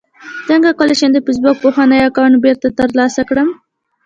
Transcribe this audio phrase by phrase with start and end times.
[0.47, 3.49] څنګه کولی شم د فېسبوک پخوانی اکاونټ بیرته ترلاسه کړم